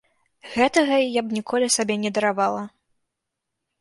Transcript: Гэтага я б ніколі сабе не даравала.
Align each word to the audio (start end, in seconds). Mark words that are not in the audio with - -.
Гэтага 0.53 0.95
я 1.01 1.21
б 1.27 1.37
ніколі 1.39 1.67
сабе 1.77 1.99
не 2.07 2.13
даравала. 2.19 2.63